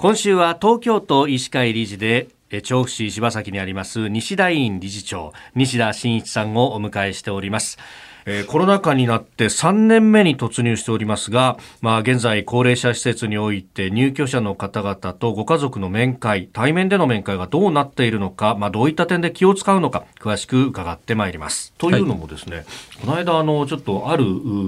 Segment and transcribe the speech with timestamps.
[0.00, 2.28] 今週は東京都医師会理事で
[2.62, 7.78] 調布市柴崎にあります西田院理事長西田真一さんをお迎えしております。
[8.26, 21.72] えー、コロナ禍になって3年目に突入しておりますが、まあ、現在高齢者施設において入居者の方々とご家族の面会対面での面会がどうなっているのか、まあ、どういった点で気を使うのか詳しく伺ってまいります。
[21.78, 22.66] というのもですね、はい、
[23.00, 24.24] この間あのちょっとある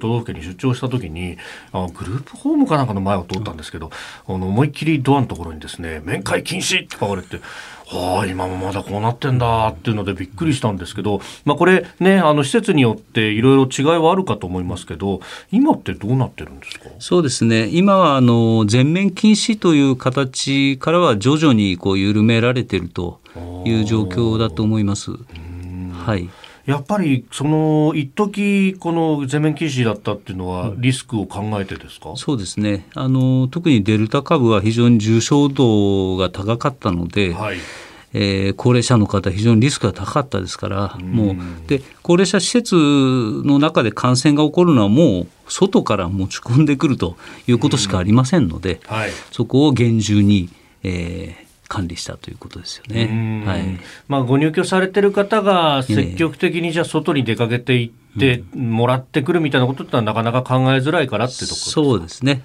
[0.00, 1.36] 都道府県に出張した時に
[1.72, 3.90] あグループホームかなんかの前を通ったんですけど、
[4.26, 7.40] あの思いっきりドアのところにですね面会禁止って書かれて
[7.96, 16.88] はあ、今もまだこうなってんだっていうのでびっくりしたんですけど、まあ、これね、あの施設によっていろいろ違いはあるかと思いますけど、今ってどうなってるんですか？
[16.98, 23.20] そうですね、今はあの全面禁止という形からは徐々にこう緩められていると
[23.64, 25.12] いう状況だと思います。
[26.04, 26.28] はい。
[26.66, 32.86] やっぱりその一時この全面禁止だったっていうのはリスクを考えてですか、うん、そうですね。
[32.94, 37.56] あの特にデルタ株は非常に重症度が高かったので、はい。
[38.14, 41.36] えー、高齢者の方、非常にリスクが高かったですから、もう
[41.66, 50.50] で高齢者施設の中で感染が起こるのは、もう外から持ち込んでくるということしかありませんので、はい、そこを厳重に、
[50.82, 51.41] えー、
[51.72, 53.44] 管理したということですよね。
[53.46, 53.62] はい。
[54.06, 62.42] まあご入居されてる方が積極的にじゃあ外に出かけていってもらってくるみたいなことってのはなかなか考えづらいからってところそうですね。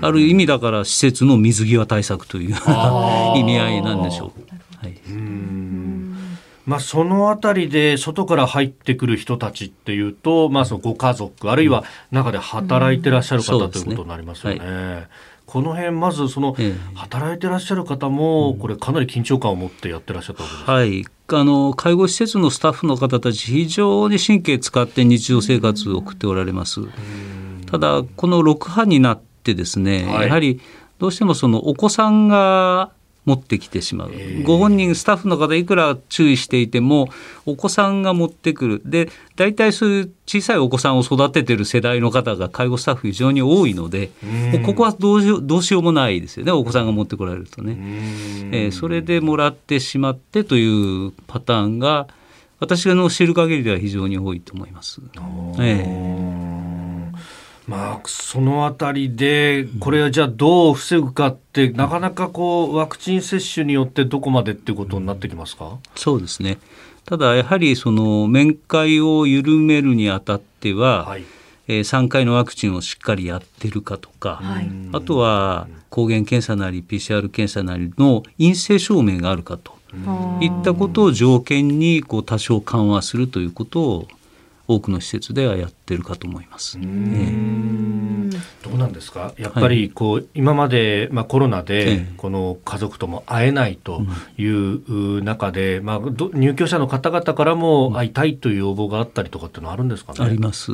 [0.00, 2.56] ある意味だから施設の水際対策という
[3.36, 4.86] 意味合いなんでしょう。
[4.86, 4.98] はい、
[6.64, 15.06] まあ、そのあたりで外から入ってくる人たちっていうと、まあ、そのご家族あるいは中で働いてらっしゃる方、ということになりますよね。
[15.46, 16.56] はいこの辺まずその
[16.94, 26.80] 働いてらっしゃる方もこれかなり緊張感を持ってやってらっしゃったわけですか、はい、あの介護施設のスタッフの方たち非常に神経使って日常生活を送っておられます。
[27.66, 30.60] ただこの6波になってですね、はい、やはり
[30.98, 32.90] どうしてもそのお子さんが
[33.24, 34.12] 持ってきてしまう、
[34.44, 37.08] ご本人スタッフの方いくら注意していても
[37.46, 38.82] お子さんが持ってくる。
[38.84, 44.10] で大体そういう小さいお子さんを育ててる世代の方が介護スタッフ非常に多いので
[44.52, 46.52] もうここはどうしようどうしようもないですよね。
[46.52, 47.76] お子さんが持ってこられるとね、
[48.52, 52.08] えー、それでもらってしまってというパターンが
[52.60, 55.00] 私の知る限りでは非常に多いと思います。
[55.58, 56.73] えー
[57.66, 65.78] まあ、そのあたりで、これはじゃあどう防ぐかって、なかなかこうワクチン接種によってどこまでっていうことになってきますか？
[65.96, 66.58] そうですね。
[67.06, 71.24] ただやはりその面会を緩めるにあたっては、はい。
[71.66, 79.72] えー、3回のワクチンをしっかりやってるかとか、はい、あとは抗原検査なり PCR 検査なりの陰性証明があるかと。
[80.42, 84.08] いったことを条件にこう多少緩和するということを
[84.66, 86.78] 多くの施設ではやってるかと思います。
[86.78, 86.86] ど
[88.72, 89.34] うなんですか？
[89.36, 94.02] やっぱりこう、はい、今まで、まあ、コロナでこの家族とも会えないと
[94.38, 100.24] いう中で、まあ、入居者の方々からも会いたいという要望があったりとかっていうのはあるんですかね？
[100.24, 100.72] あります。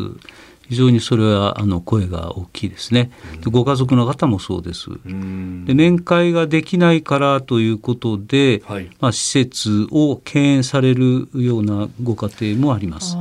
[0.69, 3.11] 非常にそれはあの声が大きいですね、
[3.43, 13.17] でご家族の方もそうです、で面会ができないからということで、はい、まあ、施設を敬遠されるようなご家庭もあります。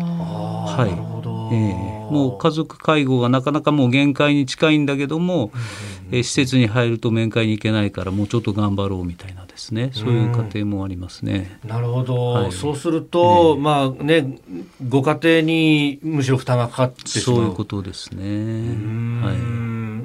[0.78, 5.52] はい、えー、もう家族介護がなかなかもう限界に近いんだけども、
[6.12, 9.91] え施設に入ると面会に行けないからもうちょっと頑張ろうみたいなですね。
[9.94, 11.59] そういう家庭もありますね。
[11.66, 14.40] なるほど、はい、そうすると、えー、まあね
[14.88, 19.25] ご家庭にむしろ負担がかかってそういうことですね。
[19.25, 19.34] は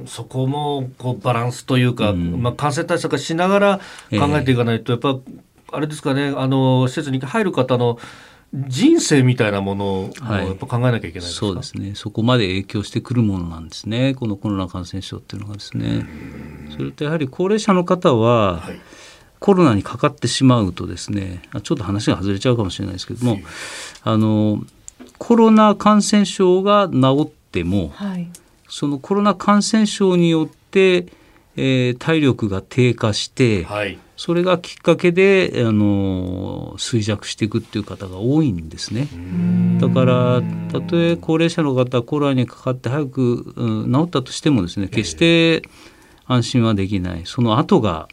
[0.05, 3.79] い、そこもこうバランスというか、まあ、感染対策しながら
[4.11, 5.19] 考えていかないと、やっぱ
[5.73, 7.99] あれですかねあの施設に入る方の
[8.55, 11.95] 人生みたいなものをやっぱ考えなきゃいけない、はい、そうですね。
[11.97, 14.15] そこまで影響してくるものなんですね。
[14.15, 16.07] このコロナ感染症っていうのがですね。
[16.77, 18.81] それとやはり高齢者の方は、はい、
[19.41, 21.43] コロナにかかってしまうとですね。
[21.63, 23.39] ちょっと話が外れちゃうかもしれないですけども
[24.03, 24.63] あの
[25.19, 28.29] コロナ感染症が治っても、はい、
[28.69, 31.07] そのコロナ感染症によって、
[31.57, 39.09] えー、体力が低下して、はいそれがきっかけであの衰弱していくっていう方が多いんですね。
[39.81, 45.63] だからたとえ高齢者の方コロナにかかって早く、うん、治ったとしてもですね決して
[46.27, 48.09] 安心はできないその後が。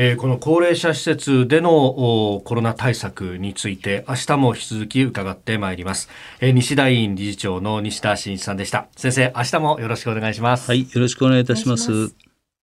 [0.00, 6.08] えー、この高齢者施設でのコロナ対策について明日も引き続き伺ってまいります、
[6.38, 8.86] えー、西田委員理事長の西田真一さんでした。
[8.94, 10.70] 先生明日もよろしくお願いします。
[10.70, 12.27] はいよろしくお願いいたします